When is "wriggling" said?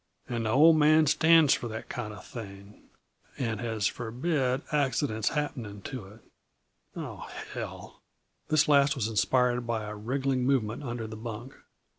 9.95-10.43